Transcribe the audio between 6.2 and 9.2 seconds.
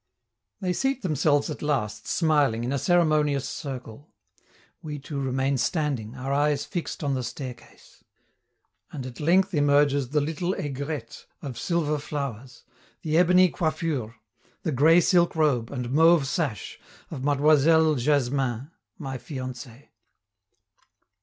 eyes fixed on the staircase. And at